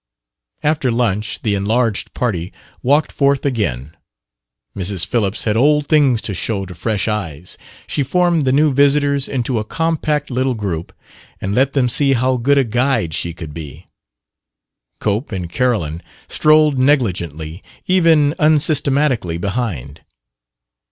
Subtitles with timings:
[0.63, 2.51] After lunch the enlarged party
[2.81, 3.95] walked forth again.
[4.75, 5.05] Mrs.
[5.05, 9.59] Phillips had old things to show to fresh eyes: she formed the new visitors into
[9.59, 10.91] a compact little group
[11.39, 13.85] and let them see how good a guide she could be.
[14.99, 20.01] Cope and Carolyn strolled negligently even unsystematically behind.